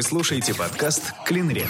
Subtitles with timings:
[0.00, 1.68] Вы слушаете подкаст «Клинрек».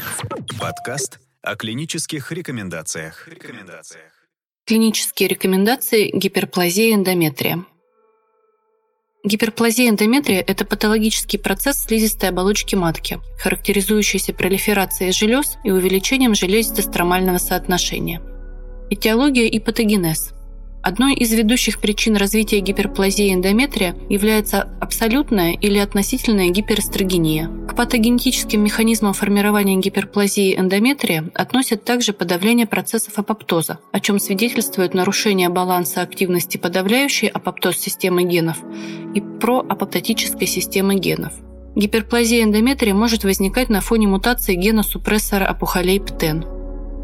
[0.60, 3.26] Подкаст о клинических рекомендациях.
[3.26, 4.12] рекомендациях.
[4.66, 7.64] Клинические рекомендации гиперплазии эндометрия.
[9.24, 18.22] Гиперплазия эндометрия– это патологический процесс слизистой оболочки матки, характеризующийся пролиферацией желез и увеличением железисто-стромального соотношения.
[18.90, 20.34] Этиология и патогенез–
[20.82, 27.50] Одной из ведущих причин развития гиперплазии эндометрия является абсолютная или относительная гиперэстрогения.
[27.68, 35.50] К патогенетическим механизмам формирования гиперплазии эндометрия относят также подавление процессов апоптоза, о чем свидетельствует нарушение
[35.50, 38.56] баланса активности подавляющей апоптоз системы генов
[39.14, 41.34] и проапоптотической системы генов.
[41.76, 46.46] Гиперплазия эндометрия может возникать на фоне мутации гена супрессора опухолей ПТЕН.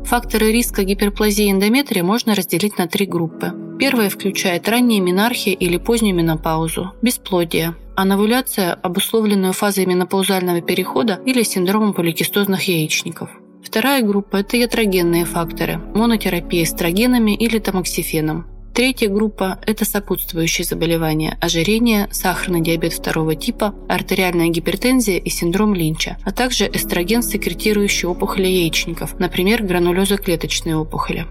[0.07, 3.66] Факторы риска гиперплазии эндометрия можно разделить на три группы.
[3.79, 11.93] Первая включает ранние менархии или позднюю менопаузу, бесплодие, анавуляция, обусловленную фазой менопаузального перехода или синдромом
[11.93, 13.31] поликистозных яичников.
[13.63, 18.47] Вторая группа– это ятрогенные факторы– монотерапия эстрогенами или тамоксифеном,
[18.77, 26.19] Третья группа– это сопутствующие заболевания– ожирение, сахарный диабет второго типа, артериальная гипертензия и синдром Линча,
[26.27, 31.27] а также эстроген, секретирующий опухоли яичников, например, гранулезоклеточные опухоли.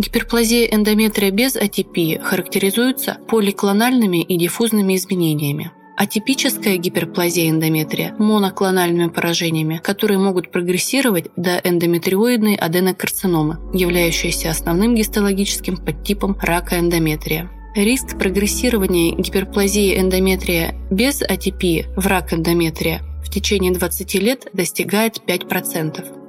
[0.00, 5.72] Гиперплазия эндометрия без атипии характеризуется поликлональными и диффузными изменениями.
[5.94, 16.34] Атипическая гиперплазия эндометрия– моноклональными поражениями, которые могут прогрессировать до эндометриоидной аденокарциномы, являющейся основным гистологическим подтипом
[16.40, 17.50] рака эндометрия.
[17.76, 26.19] Риск прогрессирования гиперплазии эндометрия без атипии в рак эндометрия в течение 20 лет достигает 5%.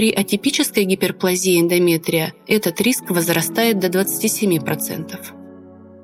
[0.00, 5.18] При атипической гиперплазии эндометрия этот риск возрастает до 27%.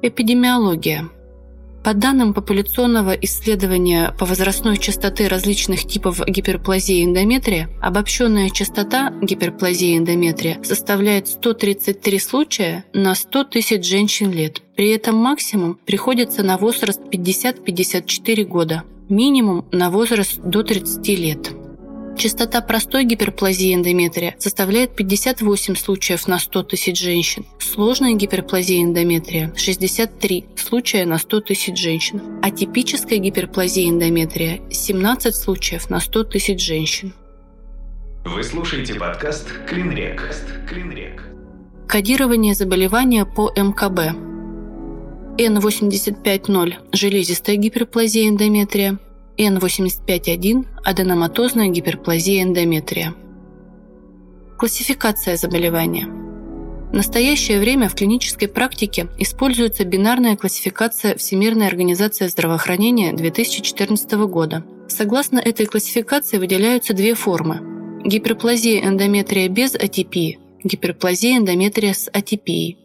[0.02, 1.08] Эпидемиология–
[1.82, 10.62] по данным популяционного исследования по возрастной частоты различных типов гиперплазии эндометрия, обобщенная частота гиперплазии эндометрия
[10.62, 14.60] составляет 133 случая на 100 тысяч женщин лет.
[14.76, 21.65] При этом максимум приходится на возраст 50-54 года, минимум на возраст до 30 лет.
[22.16, 27.44] Частота простой гиперплазии эндометрия составляет 58 случаев на 100 тысяч женщин.
[27.58, 32.22] Сложная гиперплазия эндометрия– 63 случая на 100 тысяч женщин.
[32.42, 37.12] Атипическая гиперплазия эндометрия– 17 случаев на 100 тысяч женщин.
[38.24, 40.22] Вы слушаете подкаст «Клинрек».
[40.70, 41.22] «Клинрек».
[41.86, 44.16] Кодирование заболевания по МКБ.
[45.38, 48.98] N850– железистая гиперплазия эндометрия–
[49.36, 53.12] Н85-1– аденоматозная гиперплазия эндометрия.
[54.56, 56.06] Классификация заболевания.
[56.06, 64.64] В настоящее время в клинической практике используется бинарная классификация Всемирной организации здравоохранения 2014 года.
[64.86, 72.78] Согласно этой классификации выделяются две формы– гиперплазия эндометрия без атипии, гиперплазия эндометрия с атипией.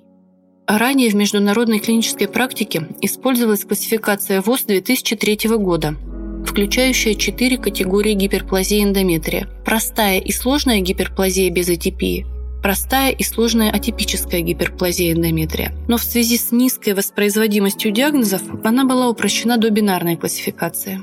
[0.66, 5.95] Ранее в международной клинической практике использовалась классификация ВОЗ 2003 года–
[6.46, 9.47] включающая четыре категории гиперплазии эндометрия.
[9.66, 12.25] Простая и сложная гиперплазия без атипии,
[12.62, 15.74] простая и сложная атипическая гиперплазия эндометрия.
[15.88, 21.01] Но в связи с низкой воспроизводимостью диагнозов она была упрощена до бинарной классификации.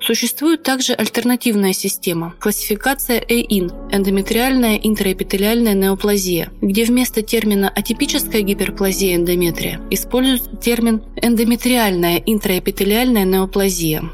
[0.00, 9.80] Существует также альтернативная система– классификация ЭИН– эндометриальная интраэпителиальная неоплазия, где вместо термина «атипическая гиперплазия эндометрия»
[9.90, 14.04] используется термин «эндометриальная интраэпителиальная неоплазия».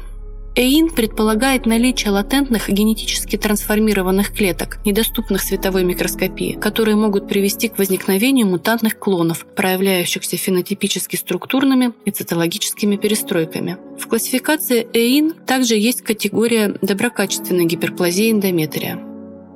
[0.57, 8.47] ЭИН предполагает наличие латентных генетически трансформированных клеток, недоступных световой микроскопии, которые могут привести к возникновению
[8.47, 13.77] мутантных клонов, проявляющихся фенотипически структурными и цитологическими перестройками.
[13.99, 18.97] В классификации ЭИН также есть категория доброкачественной гиперплазии эндометрия.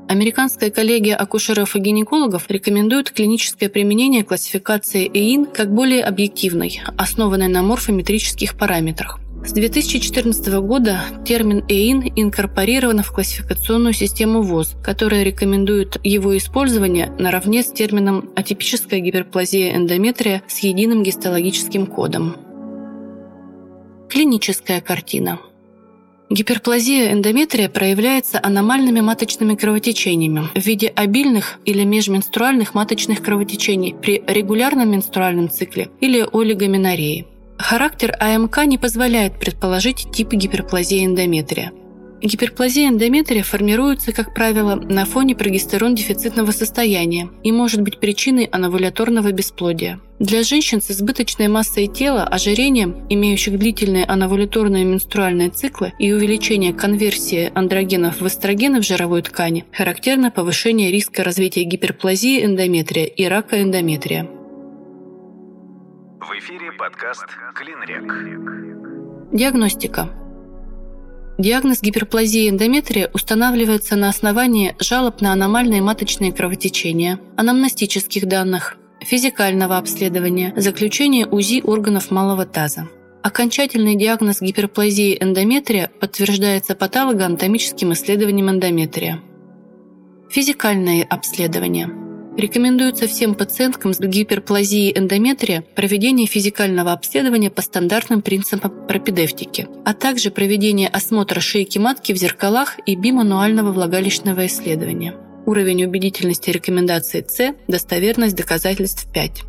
[0.09, 7.61] Американская коллегия акушеров и гинекологов рекомендует клиническое применение классификации ЭИН как более объективной, основанной на
[7.61, 9.17] морфометрических параметрах.
[9.43, 17.63] С 2014 года термин ЭИН инкорпорирован в классификационную систему ВОЗ, которая рекомендует его использование наравне
[17.63, 22.35] с термином атипическая гиперплазия эндометрия с единым гистологическим кодом.
[24.09, 25.39] Клиническая картина.
[26.29, 34.91] Гиперплазия эндометрия проявляется аномальными маточными кровотечениями в виде обильных или межменструальных маточных кровотечений при регулярном
[34.91, 37.25] менструальном цикле или олигоменореи.
[37.59, 41.71] Характер АМК не позволяет предположить тип гиперплазии эндометрия.
[42.21, 49.99] Гиперплазия эндометрия формируется, как правило, на фоне прогестерон-дефицитного состояния и может быть причиной анавуляторного бесплодия.
[50.19, 57.51] Для женщин с избыточной массой тела, ожирением, имеющих длительные анавуляторные менструальные циклы и увеличение конверсии
[57.53, 64.27] андрогенов в эстрогены в жировой ткани, характерно повышение риска развития гиперплазии эндометрия и рака эндометрия.
[66.21, 67.25] В эфире подкаст
[67.55, 69.31] «Клинрек».
[69.31, 70.09] Диагностика.
[71.37, 80.53] Диагноз гиперплазии эндометрия устанавливается на основании жалоб на аномальные маточные кровотечения, анамнестических данных, физикального обследования,
[80.57, 82.89] заключения УЗИ органов малого таза.
[83.23, 89.21] Окончательный диагноз гиперплазии эндометрия подтверждается патологоанатомическим исследованием эндометрия.
[90.29, 91.89] Физикальные обследования–
[92.39, 100.31] Рекомендуется всем пациенткам с гиперплазией эндометрия проведение физикального обследования по стандартным принципам пропедевтики, а также
[100.31, 105.17] проведение осмотра шейки матки в зеркалах и бимануального влагалищного исследования.
[105.45, 109.43] Уровень убедительности рекомендации С, достоверность доказательств 5.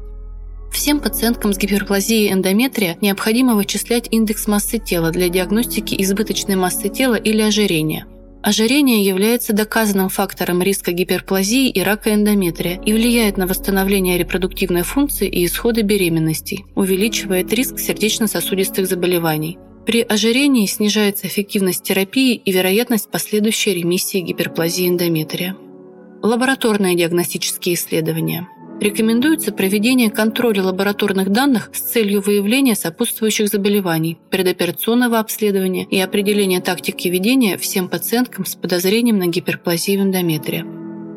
[0.72, 7.14] Всем пациенткам с гиперплазией эндометрия необходимо вычислять индекс массы тела для диагностики избыточной массы тела
[7.14, 8.06] или ожирения–
[8.42, 15.28] Ожирение является доказанным фактором риска гиперплазии и рака эндометрия и влияет на восстановление репродуктивной функции
[15.28, 19.58] и исхода беременностей, увеличивает риск сердечно-сосудистых заболеваний.
[19.84, 25.56] При ожирении снижается эффективность терапии и вероятность последующей ремиссии гиперплазии эндометрия.
[26.22, 28.48] Лабораторные диагностические исследования–
[28.80, 37.08] Рекомендуется проведение контроля лабораторных данных с целью выявления сопутствующих заболеваний, предоперационного обследования и определения тактики
[37.08, 40.64] ведения всем пациенткам с подозрением на гиперплазию эндометрия.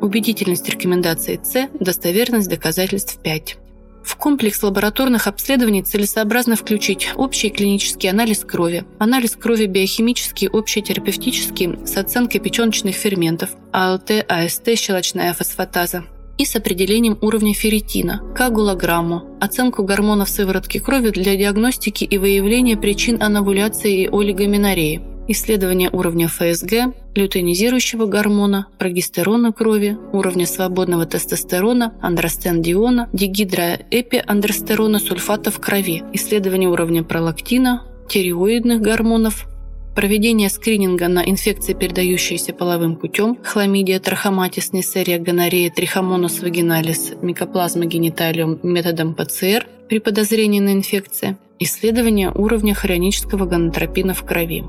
[0.01, 3.55] Убедительность рекомендации С, достоверность доказательств 5.
[4.03, 11.95] В комплекс лабораторных обследований целесообразно включить общий клинический анализ крови, анализ крови биохимический, общетерапевтический с
[11.95, 16.03] оценкой печеночных ферментов, АЛТ, АСТ, щелочная фосфатаза,
[16.37, 23.21] и с определением уровня ферритина, коагулограмму, оценку гормонов сыворотки крови для диагностики и выявления причин
[23.21, 34.99] анавуляции и олигоменореи, исследование уровня ФСГ, лютeinизирующего гормона, прогестерона крови, уровня свободного тестостерона, андростендиона, дигидроэпиандростерона
[34.99, 39.45] сульфата в крови, исследование уровня пролактина, тиреоидных гормонов,
[39.93, 48.59] проведение скрининга на инфекции, передающиеся половым путем, хламидия, трахоматис, несерия, гонорея, трихомонус вагиналис, микоплазма гениталиум
[48.63, 54.63] методом ПЦР при подозрении на инфекции, исследование уровня хронического гонотропина в крови.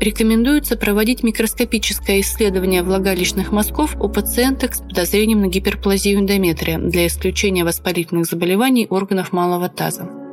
[0.00, 7.64] Рекомендуется проводить микроскопическое исследование влагалищных мазков у пациенток с подозрением на гиперплазию эндометрия для исключения
[7.64, 10.23] воспалительных заболеваний органов малого таза.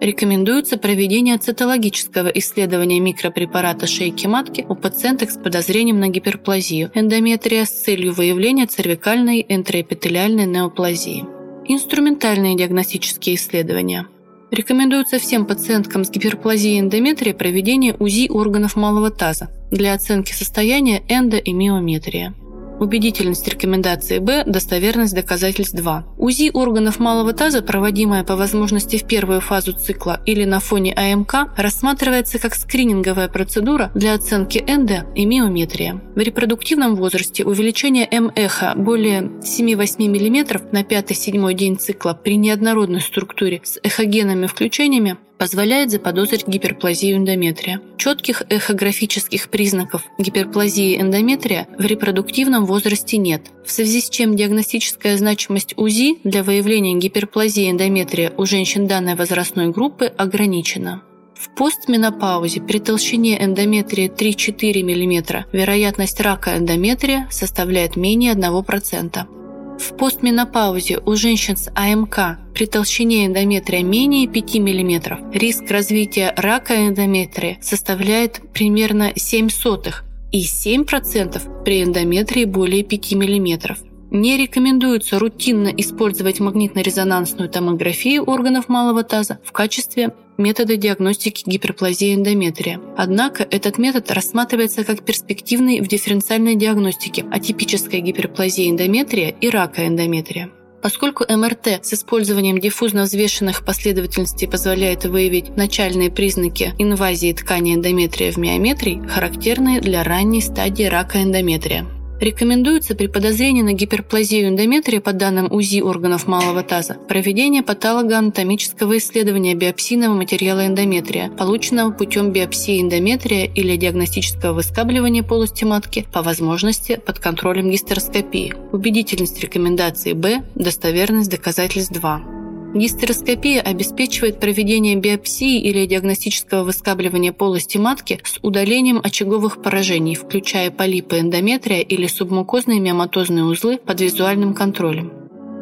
[0.00, 7.70] Рекомендуется проведение цитологического исследования микропрепарата шейки матки у пациенток с подозрением на гиперплазию, эндометрия с
[7.70, 11.26] целью выявления цервикальной энтероэпителиальной неоплазии.
[11.66, 14.06] Инструментальные диагностические исследования.
[14.50, 21.38] Рекомендуется всем пациенткам с гиперплазией эндометрия проведение УЗИ органов малого таза для оценки состояния эндо-
[21.38, 22.34] и миометрия.
[22.80, 26.14] Убедительность рекомендации Б, достоверность доказательств 2.
[26.16, 31.52] УЗИ органов малого таза, проводимое по возможности в первую фазу цикла или на фоне АМК,
[31.58, 36.00] рассматривается как скрининговая процедура для оценки эндо и миометрия.
[36.16, 43.60] В репродуктивном возрасте увеличение М-эхо более 7-8 мм на 5-7 день цикла при неоднородной структуре
[43.62, 47.80] с эхогенными включениями позволяет заподозрить гиперплазию эндометрия.
[47.96, 55.72] Четких эхографических признаков гиперплазии эндометрия в репродуктивном возрасте нет, в связи с чем диагностическая значимость
[55.78, 61.04] УЗИ для выявления гиперплазии эндометрия у женщин данной возрастной группы ограничена.
[61.34, 69.39] В постменопаузе при толщине эндометрия 3-4 мм вероятность рака эндометрия составляет менее 1%.
[69.80, 76.86] В постменопаузе у женщин с АМК при толщине эндометрия менее 5 мм риск развития рака
[76.86, 83.76] эндометрия составляет примерно 7 сотых и 7% при эндометрии более 5 мм.
[84.10, 92.80] Не рекомендуется рутинно использовать магнитно-резонансную томографию органов малого таза в качестве метода диагностики гиперплазии эндометрия.
[92.96, 100.50] Однако этот метод рассматривается как перспективный в дифференциальной диагностике атипической гиперплазии эндометрия и рака эндометрия.
[100.82, 108.38] Поскольку МРТ с использованием диффузно взвешенных последовательностей позволяет выявить начальные признаки инвазии ткани эндометрия в
[108.38, 111.86] миометрий, характерные для ранней стадии рака эндометрия.
[112.20, 119.54] Рекомендуется при подозрении на гиперплазию эндометрия по данным УЗИ органов малого таза проведение патологоанатомического исследования
[119.54, 127.18] биопсийного материала эндометрия, полученного путем биопсии эндометрия или диагностического выскабливания полости матки, по возможности под
[127.18, 128.52] контролем гистероскопии.
[128.70, 132.39] Убедительность рекомендации Б, достоверность доказательств 2.
[132.72, 141.18] Гистероскопия обеспечивает проведение биопсии или диагностического выскабливания полости матки с удалением очаговых поражений, включая полипы
[141.18, 145.12] эндометрия или субмукозные миоматозные узлы под визуальным контролем.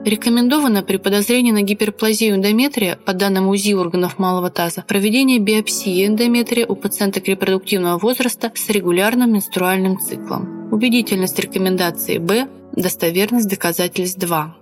[0.04, 6.66] Рекомендовано при подозрении на гиперплазию эндометрия, по данным УЗИ органов малого таза, проведение биопсии эндометрия
[6.66, 10.70] у пациенток репродуктивного возраста с регулярным менструальным циклом.
[10.72, 14.54] Убедительность рекомендации Б, достоверность доказательств 2.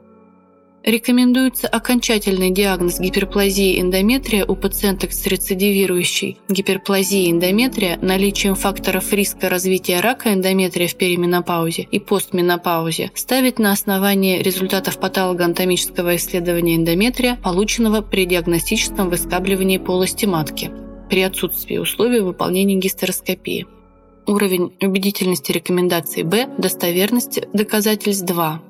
[0.87, 9.99] Рекомендуется окончательный диагноз гиперплазии эндометрия у пациенток с рецидивирующей гиперплазией эндометрия наличием факторов риска развития
[9.99, 18.25] рака эндометрия в перименопаузе и постменопаузе ставить на основании результатов патологоанатомического исследования эндометрия, полученного при
[18.25, 20.71] диагностическом выскабливании полости матки
[21.11, 23.66] при отсутствии условий выполнения гистероскопии.
[24.28, 28.62] Уровень убедительности рекомендаций Б, достоверности доказательств 2.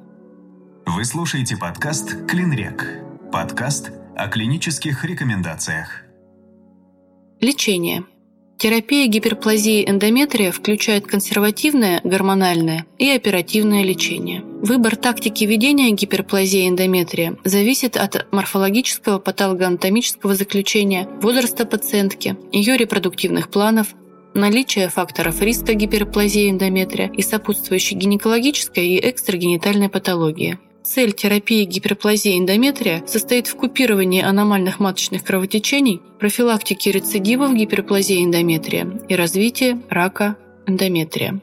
[0.89, 3.03] Вы слушаете подкаст «Клинрек».
[3.33, 6.05] Подкаст о клинических рекомендациях.
[7.41, 8.05] Лечение.
[8.57, 14.43] Терапия гиперплазии эндометрия включает консервативное, гормональное и оперативное лечение.
[14.63, 23.89] Выбор тактики ведения гиперплазии эндометрия зависит от морфологического патологоанатомического заключения, возраста пациентки, ее репродуктивных планов,
[24.35, 30.61] наличия факторов риска гиперплазии эндометрия и сопутствующей гинекологической и экстрагенитальной патологии.
[30.87, 39.17] Цель терапии гиперплазии эндометрия состоит в купировании аномальных маточных кровотечений, профилактике рецидивов гиперплазии эндометрия и
[39.17, 41.41] развитии рака эндометрия.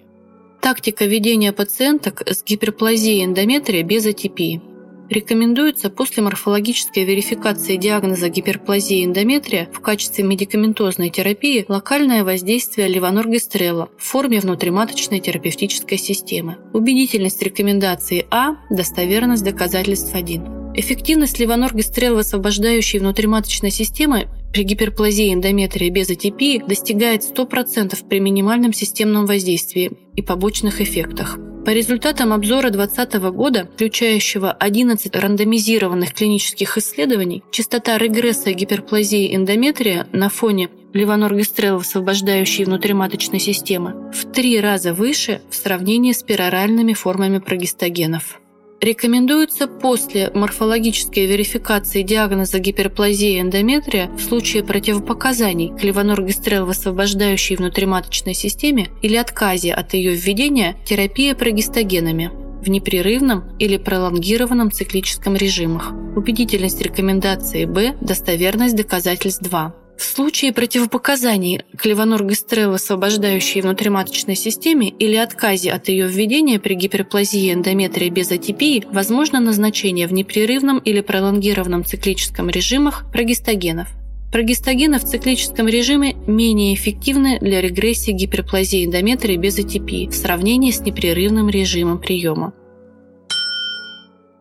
[0.61, 4.61] Тактика ведения пациенток с гиперплазией эндометрия без атипии–
[5.09, 14.03] Рекомендуется после морфологической верификации диагноза гиперплазии эндометрия в качестве медикаментозной терапии локальное воздействие левоноргестрелла в
[14.03, 16.57] форме внутриматочной терапевтической системы.
[16.73, 20.73] Убедительность рекомендации А, достоверность доказательств 1.
[20.75, 29.25] Эффективность левоноргестрелла, освобождающей внутриматочной системы при гиперплазии эндометрия без атипии достигает 100% при минимальном системном
[29.25, 31.39] воздействии и побочных эффектах.
[31.65, 40.29] По результатам обзора 2020 года, включающего 11 рандомизированных клинических исследований, частота регресса гиперплазии эндометрия на
[40.29, 48.39] фоне левоноргестрел, освобождающей внутриматочной системы, в три раза выше в сравнении с пероральными формами прогестогенов.
[48.83, 58.89] Рекомендуется после морфологической верификации диагноза гиперплазии эндометрия в случае противопоказаний к левоноргестрел высвобождающей внутриматочной системе
[59.01, 62.29] или отказе от ее введения терапия прогестогенами
[62.61, 65.93] в непрерывном или пролонгированном циклическом режимах.
[66.17, 69.82] Убедительность рекомендации Б, достоверность доказательств 2.
[69.97, 77.53] В случае противопоказаний к левоноргестрел, освобождающей внутриматочной системе или отказе от ее введения при гиперплазии
[77.53, 83.87] эндометрия без атипии, возможно назначение в непрерывном или пролонгированном циклическом режимах прогестогенов.
[84.31, 90.79] Прогестогены в циклическом режиме менее эффективны для регрессии гиперплазии эндометрия без атипии в сравнении с
[90.79, 92.53] непрерывным режимом приема.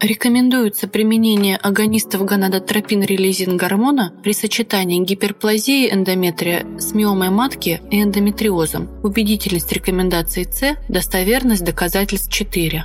[0.03, 8.89] Рекомендуется применение агонистов гонадотропин-релизин гормона при сочетании гиперплазии эндометрия с миомой матки и эндометриозом.
[9.05, 12.85] Убедительность рекомендаций С, достоверность доказательств 4.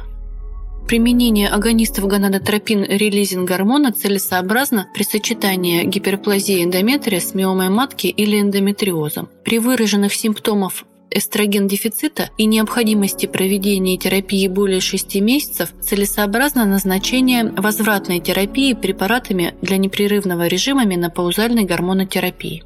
[0.87, 9.27] Применение агонистов гонадотропин-релизин гормона целесообразно при сочетании гиперплазии эндометрия с миомой матки или эндометриозом.
[9.43, 18.19] При выраженных симптомах эстроген дефицита и необходимости проведения терапии более 6 месяцев целесообразно назначение возвратной
[18.19, 22.63] терапии препаратами для непрерывного режима менопаузальной гормонотерапии.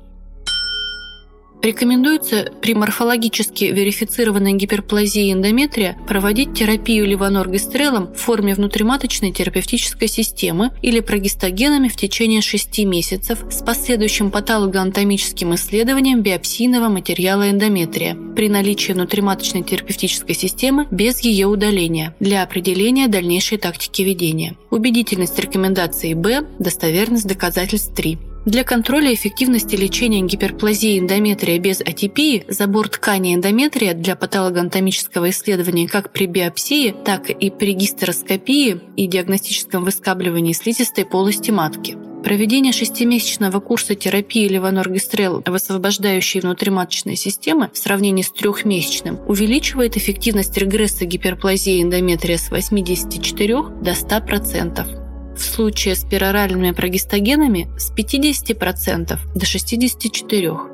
[1.62, 11.01] Рекомендуется при морфологически верифицированной гиперплазии эндометрия проводить терапию левоноргестрелом в форме внутриматочной терапевтической системы или
[11.01, 19.62] прогестогенами в течение 6 месяцев с последующим патологоанатомическим исследованием биопсийного материала эндометрия при наличии внутриматочной
[19.62, 24.56] терапевтической системы без ее удаления для определения дальнейшей тактики ведения.
[24.72, 28.31] Убедительность рекомендации Б, достоверность доказательств 3.
[28.46, 36.12] Для контроля эффективности лечения гиперплазии эндометрия без атипии забор ткани эндометрия для патологоанатомического исследования как
[36.12, 41.96] при биопсии, так и при гистероскопии и диагностическом выскабливании слизистой полости матки.
[42.24, 51.06] Проведение шестимесячного курса терапии левоноргистрел, высвобождающей внутриматочной системы в сравнении с трехмесячным, увеличивает эффективность регресса
[51.06, 55.00] гиперплазии эндометрия с 84 до 100%.
[55.42, 60.68] В случае с пероральными прогестогенами с 50% до 64%.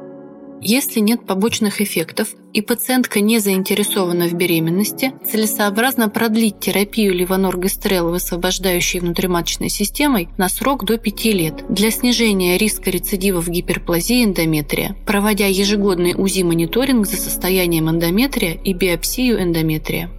[0.62, 9.00] Если нет побочных эффектов и пациентка не заинтересована в беременности, целесообразно продлить терапию левоноргестрел, высвобождающей
[9.00, 16.14] внутриматочной системой, на срок до 5 лет для снижения риска рецидивов гиперплазии эндометрия, проводя ежегодный
[16.14, 20.12] УЗИ-мониторинг за состоянием эндометрия и биопсию эндометрия.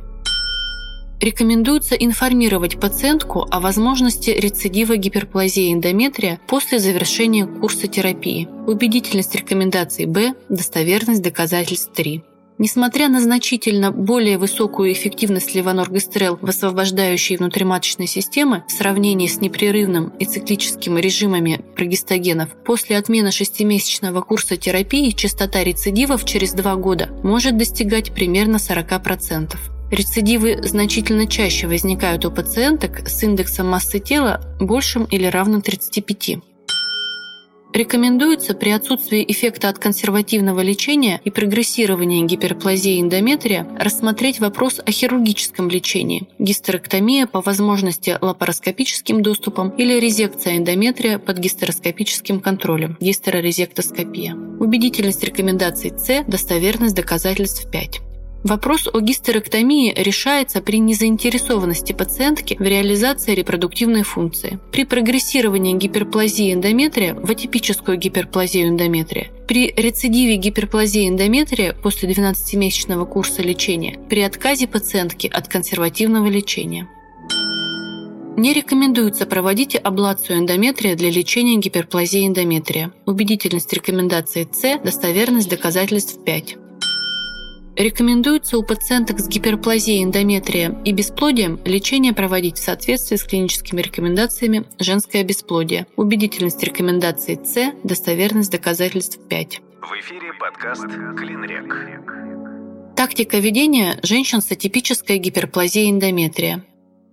[1.20, 8.48] Рекомендуется информировать пациентку о возможности рецидива гиперплазии эндометрия после завершения курса терапии.
[8.68, 12.22] Убедительность рекомендаций Б, достоверность доказательств 3.
[12.58, 20.24] Несмотря на значительно более высокую эффективность левоноргестрел, высвобождающей внутриматочной системы в сравнении с непрерывным и
[20.24, 28.12] циклическим режимами прогестогенов, после отмены шестимесячного курса терапии частота рецидивов через два года может достигать
[28.12, 29.56] примерно 40%.
[29.90, 36.38] Рецидивы значительно чаще возникают у пациенток с индексом массы тела большим или равным 35.
[37.72, 45.68] Рекомендуется при отсутствии эффекта от консервативного лечения и прогрессирования гиперплазии эндометрия рассмотреть вопрос о хирургическом
[45.68, 54.34] лечении– гистерэктомия по возможности лапароскопическим доступом или резекция эндометрия под гистероскопическим контролем– гистерорезектоскопия.
[54.34, 58.07] Убедительность рекомендаций С, достоверность доказательств 5.
[58.44, 67.14] Вопрос о гистерэктомии решается при незаинтересованности пациентки в реализации репродуктивной функции, при прогрессировании гиперплазии эндометрия
[67.14, 75.26] в атипическую гиперплазию эндометрия, при рецидиве гиперплазии эндометрия после 12-месячного курса лечения, при отказе пациентки
[75.26, 76.88] от консервативного лечения.
[78.36, 82.92] Не рекомендуется проводить аблацию эндометрия для лечения гиперплазии эндометрия.
[83.04, 86.67] Убедительность рекомендации С, достоверность доказательств 5.
[87.78, 94.64] Рекомендуется у пациенток с гиперплазией эндометрия и бесплодием лечение проводить в соответствии с клиническими рекомендациями
[94.80, 95.86] «Женское бесплодие».
[95.94, 99.60] Убедительность рекомендаций С, достоверность доказательств 5.
[99.82, 102.96] В эфире подкаст «Клинрек».
[102.96, 106.64] Тактика ведения женщин с атипической гиперплазией эндометрия.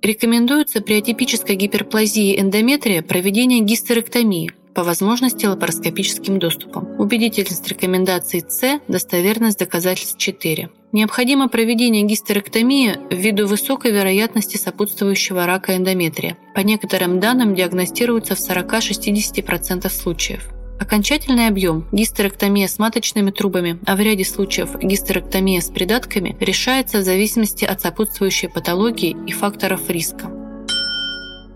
[0.01, 6.99] Рекомендуется при атипической гиперплазии эндометрия проведение гистерэктомии– по возможности лапароскопическим доступом.
[6.99, 10.69] Убедительность рекомендаций С, достоверность доказательств 4.
[10.91, 16.37] Необходимо проведение гистерэктомии ввиду высокой вероятности сопутствующего рака эндометрия.
[16.53, 20.49] По некоторым данным диагностируется в 40-60% случаев.
[20.79, 27.03] Окончательный объем гистерэктомия с маточными трубами, а в ряде случаев гистерэктомия с придатками решается в
[27.03, 30.44] зависимости от сопутствующей патологии и факторов риска.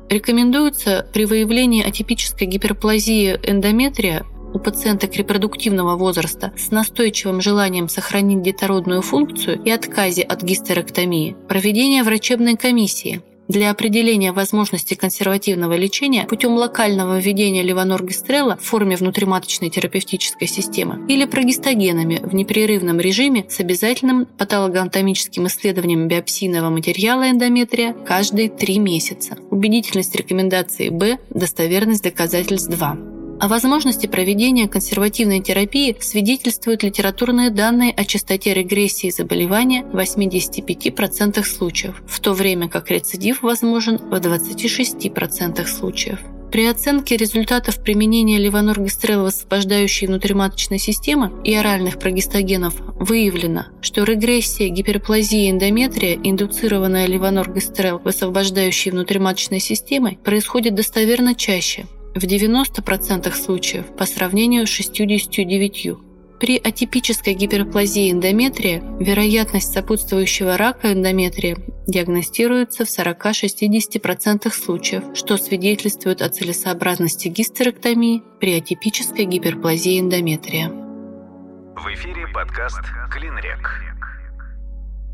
[0.10, 9.04] Рекомендуется при выявлении атипической гиперплазии эндометрия у пациенток репродуктивного возраста с настойчивым желанием сохранить детородную
[9.04, 11.36] функцию и отказе от гистерэктомии.
[11.48, 19.70] Проведение врачебной комиссии, для определения возможности консервативного лечения путем локального введения левоноргестрела в форме внутриматочной
[19.70, 28.50] терапевтической системы или прогестогенами в непрерывном режиме с обязательным патологоанатомическим исследованием биопсийного материала эндометрия каждые
[28.50, 29.38] три месяца.
[29.50, 33.18] Убедительность рекомендации Б, достоверность доказательств 2.
[33.39, 42.04] О возможности проведения консервативной терапии свидетельствуют литературные данные о частоте регрессии заболевания в 85% случаев,
[42.06, 46.19] в то время как рецидив возможен в 26% случаев.
[46.52, 55.49] При оценке результатов применения левоноргестрела высвобождающей внутриматочной системы и оральных прогестогенов выявлено, что регрессия гиперплазии
[55.49, 61.86] эндометрия, индуцированная левоноргестрел высвобождающей внутриматочной системой, происходит достоверно чаще,
[62.19, 65.97] в 90% случаев по сравнению с 69%.
[66.39, 76.29] При атипической гиперплазии эндометрия вероятность сопутствующего рака эндометрия диагностируется в 40-60% случаев, что свидетельствует о
[76.29, 80.69] целесообразности гистерэктомии при атипической гиперплазии эндометрия.
[80.69, 83.82] В эфире подкаст «Клинрек».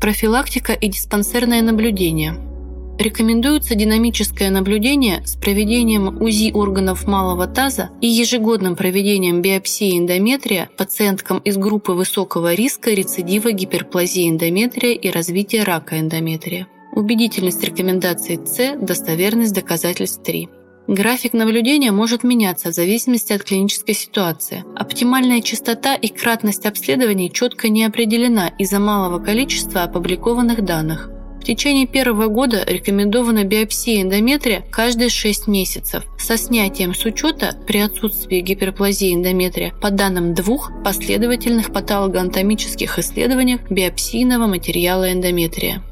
[0.00, 2.36] Профилактика и диспансерное наблюдение–
[2.98, 11.38] Рекомендуется динамическое наблюдение с проведением УЗИ органов малого таза и ежегодным проведением биопсии эндометрия пациенткам
[11.38, 16.68] из группы высокого риска рецидива гиперплазии эндометрия и развития рака эндометрия.
[16.92, 20.48] Убедительность рекомендаций С, достоверность доказательств 3.
[20.86, 24.64] График наблюдения может меняться в зависимости от клинической ситуации.
[24.74, 31.10] Оптимальная частота и кратность обследований четко не определена из-за малого количества опубликованных данных
[31.46, 38.40] течение первого года рекомендована биопсия эндометрия каждые 6 месяцев со снятием с учета при отсутствии
[38.40, 45.82] гиперплазии эндометрия по данным двух последовательных патологоанатомических исследований биопсийного материала эндометрия.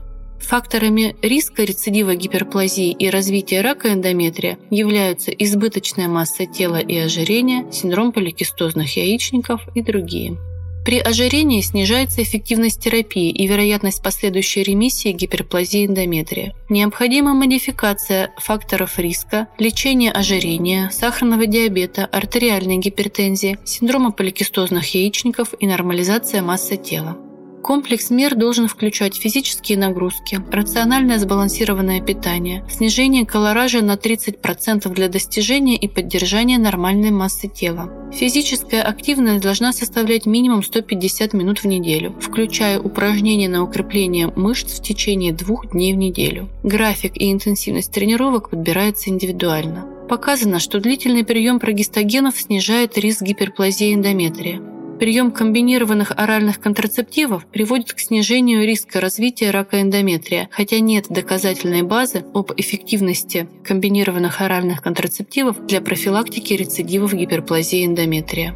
[0.41, 8.13] Факторами риска рецидива гиперплазии и развития рака эндометрия являются избыточная масса тела и ожирение, синдром
[8.13, 10.37] поликистозных яичников и другие.
[10.85, 16.55] При ожирении снижается эффективность терапии и вероятность последующей ремиссии гиперплазии эндометрия.
[16.69, 26.43] Необходима модификация факторов риска, лечение ожирения, сахарного диабета, артериальной гипертензии, синдрома поликистозных яичников и нормализация
[26.43, 27.17] массы тела.
[27.65, 35.75] Комплекс мер должен включать физические нагрузки, рациональное сбалансированное питание, снижение колоража на 30% для достижения
[35.75, 37.91] и поддержания нормальной массы тела.
[38.13, 44.83] Физическая активность должна составлять минимум 150 минут в неделю, включая упражнения на укрепление мышц в
[44.83, 46.51] течение двух дней в неделю.
[46.63, 49.87] График и интенсивность тренировок подбирается индивидуально.
[50.11, 54.74] Показано, что длительный прием прогестогенов снижает риск гиперплазии эндометрия.
[54.99, 62.25] Прием комбинированных оральных контрацептивов приводит к снижению риска развития рака эндометрия, хотя нет доказательной базы
[62.33, 68.55] об эффективности комбинированных оральных контрацептивов для профилактики рецидивов гиперплазии эндометрия.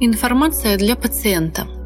[0.00, 1.66] Информация для пациента–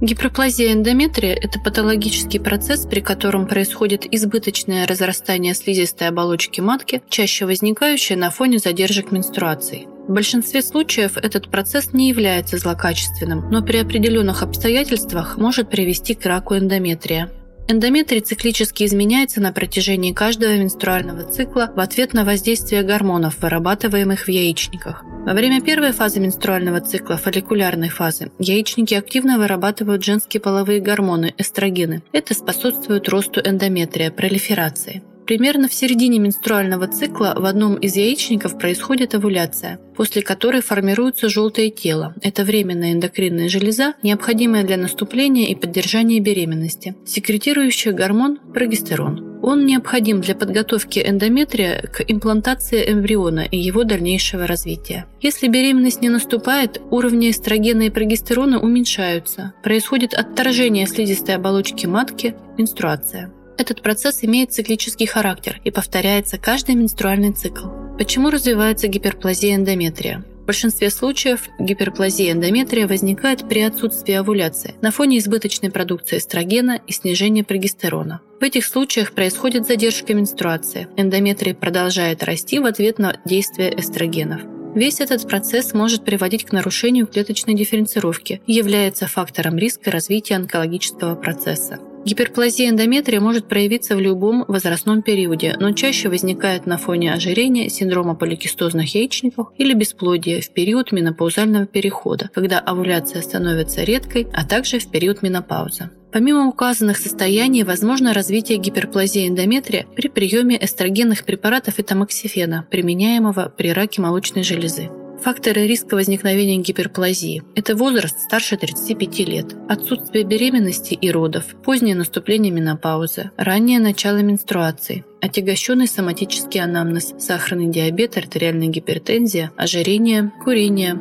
[0.00, 8.16] Гиперплазия эндометрия– это патологический процесс, при котором происходит избыточное разрастание слизистой оболочки матки, чаще возникающее
[8.16, 9.88] на фоне задержек менструаций.
[10.06, 16.24] В большинстве случаев этот процесс не является злокачественным, но при определенных обстоятельствах может привести к
[16.24, 17.32] раку эндометрия.
[17.70, 24.28] Эндометрий циклически изменяется на протяжении каждого менструального цикла в ответ на воздействие гормонов, вырабатываемых в
[24.28, 25.04] яичниках.
[25.26, 32.02] Во время первой фазы менструального цикла, фолликулярной фазы, яичники активно вырабатывают женские половые гормоны, эстрогены.
[32.12, 35.02] Это способствует росту эндометрия, пролиферации.
[35.28, 41.68] Примерно в середине менструального цикла в одном из яичников происходит овуляция, после которой формируется желтое
[41.68, 42.14] тело.
[42.22, 49.38] Это временная эндокринная железа, необходимая для наступления и поддержания беременности, секретирующая гормон прогестерон.
[49.42, 55.04] Он необходим для подготовки эндометрия к имплантации эмбриона и его дальнейшего развития.
[55.20, 59.52] Если беременность не наступает, уровни эстрогена и прогестерона уменьшаются.
[59.62, 63.30] Происходит отторжение слизистой оболочки матки, менструация.
[63.58, 67.66] Этот процесс имеет циклический характер и повторяется каждый менструальный цикл.
[67.98, 70.24] Почему развивается гиперплазия эндометрия?
[70.42, 76.92] В большинстве случаев гиперплазия эндометрия возникает при отсутствии овуляции на фоне избыточной продукции эстрогена и
[76.92, 78.22] снижения прогестерона.
[78.40, 80.86] В этих случаях происходит задержка менструации.
[80.96, 84.40] Эндометрий продолжает расти в ответ на действие эстрогенов.
[84.74, 91.16] Весь этот процесс может приводить к нарушению клеточной дифференцировки и является фактором риска развития онкологического
[91.16, 91.80] процесса.
[92.04, 98.14] Гиперплазия эндометрия может проявиться в любом возрастном периоде, но чаще возникает на фоне ожирения, синдрома
[98.14, 104.90] поликистозных яичников или бесплодия в период менопаузального перехода, когда овуляция становится редкой, а также в
[104.90, 105.90] период менопаузы.
[106.10, 113.72] Помимо указанных состояний, возможно развитие гиперплазии эндометрия при приеме эстрогенных препаратов и тамоксифена, применяемого при
[113.72, 114.88] раке молочной железы.
[115.22, 122.52] Факторы риска возникновения гиперплазии– это возраст старше 35 лет, отсутствие беременности и родов, позднее наступление
[122.52, 130.96] менопаузы, раннее начало менструации, отягощенный соматический анамнез, сахарный диабет, артериальная гипертензия, ожирение, курение,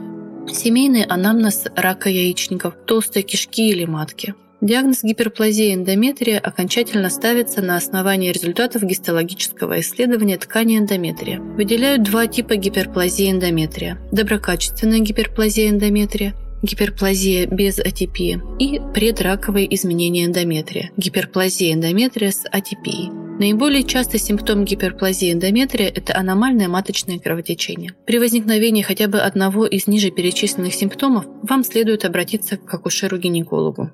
[0.51, 8.31] семейный анамнез рака яичников, толстые кишки или матки– Диагноз гиперплазии эндометрия окончательно ставится на основании
[8.31, 11.39] результатов гистологического исследования ткани эндометрия.
[11.39, 20.91] Выделяют два типа гиперплазии эндометрия– доброкачественная гиперплазия эндометрия гиперплазия без атипии и предраковые изменения эндометрия,
[20.97, 23.11] гиперплазия эндометрия с атипией.
[23.39, 27.93] Наиболее частый симптом гиперплазии эндометрия– это аномальное маточное кровотечение.
[28.07, 33.91] При возникновении хотя бы одного из ниже перечисленных симптомов вам следует обратиться к акушеру-гинекологу.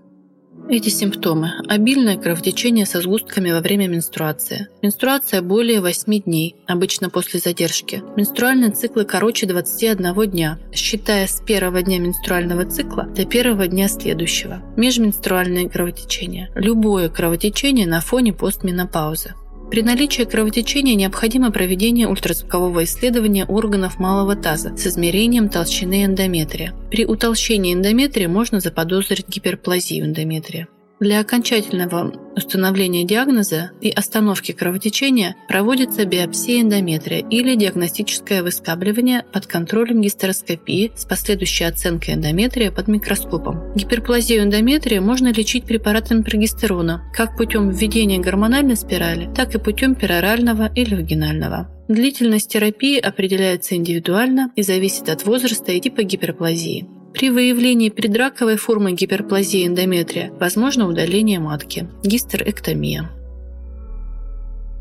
[0.70, 4.70] Эти симптомы– обильное кровотечение со сгустками во время менструации.
[4.82, 8.02] Менструация более 8 дней, обычно после задержки.
[8.16, 14.64] Менструальные циклы короче 21 дня, считая с первого дня менструального цикла до первого дня следующего.
[14.78, 19.34] Межменструальное кровотечение– любое кровотечение на фоне постменопаузы.
[19.72, 26.74] При наличии кровотечения необходимо проведение ультразвукового исследования органов малого таза с измерением толщины эндометрия.
[26.92, 30.68] При утолщении эндометрия можно заподозрить гиперплазию эндометрия.
[31.00, 40.02] Для окончательного установления диагноза и остановки кровотечения проводится биопсия эндометрия или диагностическое выскабливание под контролем
[40.02, 43.74] гистероскопии с последующей оценкой эндометрия под микроскопом.
[43.76, 50.72] Гиперплазию эндометрия можно лечить препаратами прогестерона как путем введения гормональной спирали, так и путем перорального
[50.74, 51.70] или вагинального.
[51.90, 56.88] Длительность терапии определяется индивидуально и зависит от возраста и типа гиперплазии.
[57.14, 63.12] При выявлении предраковой формы гиперплазии эндометрия возможно удаление матки, гистерэктомия.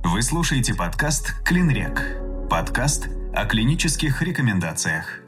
[0.02, 2.18] Вы слушаете подкаст «Клинрек».
[2.48, 5.21] Подкаст о клинических рекомендациях.